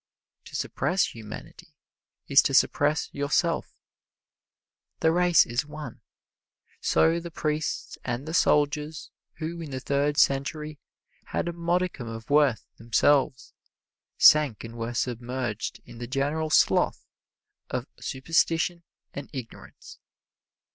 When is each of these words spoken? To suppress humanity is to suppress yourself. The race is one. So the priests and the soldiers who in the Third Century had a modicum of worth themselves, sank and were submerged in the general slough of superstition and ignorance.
To 0.45 0.55
suppress 0.55 1.13
humanity 1.13 1.75
is 2.27 2.41
to 2.41 2.55
suppress 2.55 3.07
yourself. 3.13 3.71
The 5.01 5.11
race 5.11 5.45
is 5.45 5.63
one. 5.63 6.01
So 6.79 7.19
the 7.19 7.29
priests 7.29 7.99
and 8.03 8.27
the 8.27 8.33
soldiers 8.33 9.11
who 9.33 9.61
in 9.61 9.69
the 9.69 9.79
Third 9.79 10.17
Century 10.17 10.79
had 11.25 11.47
a 11.47 11.53
modicum 11.53 12.07
of 12.07 12.31
worth 12.31 12.65
themselves, 12.77 13.53
sank 14.17 14.63
and 14.63 14.75
were 14.75 14.95
submerged 14.95 15.81
in 15.85 15.99
the 15.99 16.07
general 16.07 16.49
slough 16.49 17.05
of 17.69 17.85
superstition 17.99 18.81
and 19.13 19.29
ignorance. 19.33 19.99